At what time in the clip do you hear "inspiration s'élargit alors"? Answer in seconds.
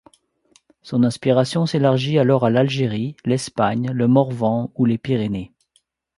1.03-2.43